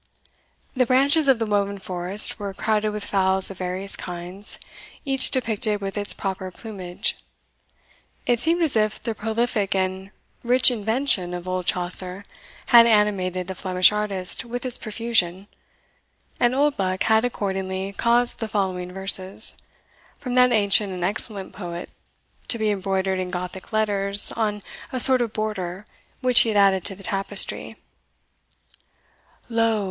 The 0.75 0.87
branches 0.87 1.27
of 1.27 1.37
the 1.37 1.45
woven 1.45 1.77
forest 1.77 2.39
were 2.39 2.55
crowded 2.55 2.89
with 2.89 3.05
fowls 3.05 3.51
of 3.51 3.59
various 3.59 3.95
kinds, 3.95 4.57
each 5.05 5.29
depicted 5.29 5.79
with 5.79 5.95
its 5.95 6.11
proper 6.11 6.49
plumage. 6.49 7.17
It 8.25 8.39
seemed 8.39 8.63
as 8.63 8.75
if 8.75 8.99
the 8.99 9.13
prolific 9.13 9.75
and 9.75 10.09
rich 10.41 10.71
invention 10.71 11.35
of 11.35 11.47
old 11.47 11.67
Chaucer 11.67 12.25
had 12.73 12.87
animated 12.87 13.45
the 13.45 13.53
Flemish 13.53 13.91
artist 13.91 14.43
with 14.43 14.65
its 14.65 14.75
profusion, 14.79 15.45
and 16.39 16.55
Oldbuck 16.55 17.03
had 17.03 17.23
accordingly 17.23 17.93
caused 17.93 18.39
the 18.39 18.47
following 18.47 18.91
verses, 18.91 19.55
from 20.17 20.33
that 20.33 20.51
ancient 20.51 20.91
and 20.91 21.03
excellent 21.05 21.53
poet, 21.53 21.91
to 22.47 22.57
be 22.57 22.71
embroidered 22.71 23.19
in 23.19 23.29
Gothic 23.29 23.71
letters, 23.71 24.31
on 24.31 24.63
a 24.91 24.99
sort 24.99 25.21
of 25.21 25.31
border 25.31 25.85
which 26.21 26.39
he 26.39 26.49
had 26.49 26.57
added 26.57 26.83
to 26.85 26.95
the 26.95 27.03
tapestry: 27.03 27.75
Lo! 29.47 29.79